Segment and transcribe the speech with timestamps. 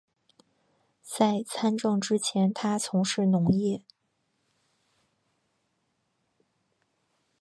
[1.03, 3.83] 在参政之前他从事农业。